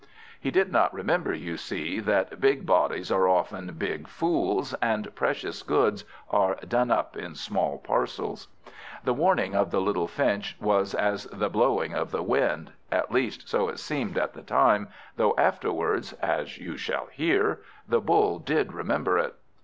[0.39, 5.61] He did not remember, you see, that big bodies are often big fools, and precious
[5.61, 8.47] goods are done up in small parcels.
[9.03, 13.47] The warning of the little Finch was as the blowing of the wind; at least,
[13.47, 14.87] so it seemed at the time,
[15.17, 19.35] though afterwards (as you shall hear) the Bull did remember it.